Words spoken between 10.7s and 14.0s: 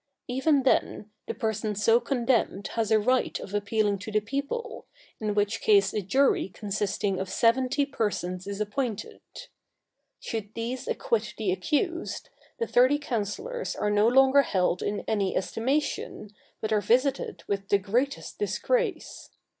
acquit the accused, the thirty counsellors are